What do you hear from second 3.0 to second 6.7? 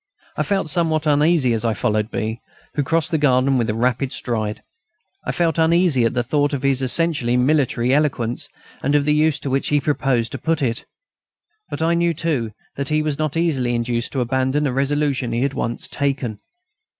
the garden with a rapid stride. I felt uneasy at the thought of